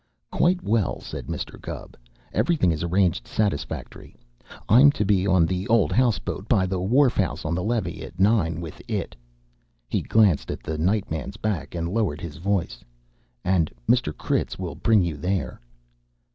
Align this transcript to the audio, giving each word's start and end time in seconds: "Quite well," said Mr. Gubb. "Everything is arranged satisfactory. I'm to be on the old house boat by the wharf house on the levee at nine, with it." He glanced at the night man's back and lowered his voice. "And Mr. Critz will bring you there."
"Quite 0.31 0.63
well," 0.63 0.99
said 0.99 1.27
Mr. 1.27 1.61
Gubb. 1.61 1.95
"Everything 2.33 2.71
is 2.71 2.81
arranged 2.83 3.27
satisfactory. 3.27 4.15
I'm 4.67 4.91
to 4.93 5.05
be 5.05 5.27
on 5.27 5.45
the 5.45 5.67
old 5.67 5.91
house 5.91 6.17
boat 6.17 6.47
by 6.49 6.65
the 6.65 6.79
wharf 6.79 7.17
house 7.17 7.45
on 7.45 7.53
the 7.53 7.61
levee 7.61 8.01
at 8.03 8.19
nine, 8.19 8.59
with 8.61 8.81
it." 8.87 9.15
He 9.87 10.01
glanced 10.01 10.49
at 10.49 10.63
the 10.63 10.79
night 10.79 11.11
man's 11.11 11.37
back 11.37 11.75
and 11.75 11.87
lowered 11.87 12.19
his 12.21 12.37
voice. 12.37 12.83
"And 13.43 13.71
Mr. 13.87 14.11
Critz 14.11 14.57
will 14.57 14.73
bring 14.73 15.03
you 15.03 15.17
there." 15.17 15.61